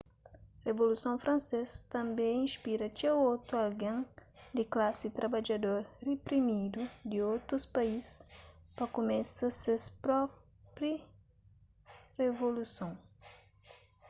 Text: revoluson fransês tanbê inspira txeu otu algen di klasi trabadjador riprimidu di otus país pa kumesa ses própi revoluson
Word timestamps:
revoluson 0.67 1.15
fransês 1.23 1.71
tanbê 1.95 2.27
inspira 2.43 2.87
txeu 2.95 3.17
otu 3.33 3.53
algen 3.65 3.97
di 4.55 4.63
klasi 4.73 5.07
trabadjador 5.17 5.81
riprimidu 6.09 6.81
di 7.09 7.17
otus 7.35 7.63
país 7.75 8.07
pa 8.75 8.85
kumesa 8.95 9.47
ses 9.61 9.83
própi 10.03 10.91
revoluson 12.21 12.91